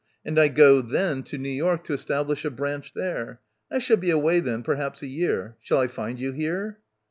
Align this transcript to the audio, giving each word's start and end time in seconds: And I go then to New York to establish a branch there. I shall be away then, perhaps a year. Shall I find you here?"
And 0.25 0.39
I 0.39 0.47
go 0.47 0.81
then 0.81 1.21
to 1.25 1.37
New 1.37 1.51
York 1.51 1.83
to 1.83 1.93
establish 1.93 2.43
a 2.43 2.49
branch 2.49 2.95
there. 2.95 3.39
I 3.69 3.77
shall 3.77 3.97
be 3.97 4.09
away 4.09 4.39
then, 4.39 4.63
perhaps 4.63 5.03
a 5.03 5.07
year. 5.07 5.57
Shall 5.61 5.77
I 5.77 5.85
find 5.87 6.19
you 6.19 6.31
here?" 6.31 6.79